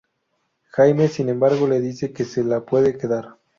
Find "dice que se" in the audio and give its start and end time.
1.79-2.43